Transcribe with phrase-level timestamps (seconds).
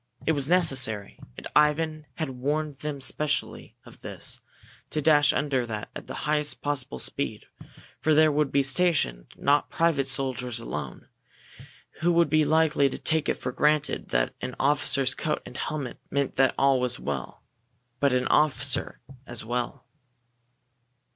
[0.25, 4.39] It was necessary, and Ivan had warned them specially of this,
[4.89, 7.45] to dash under that at the highest possible speed
[7.99, 11.07] for there would be stationed not private soldiers alone,
[11.99, 15.99] who would be likely to take it for granted that an officer's coat and helmet
[16.09, 17.43] meant that all was well,
[17.99, 19.85] but an officer as well.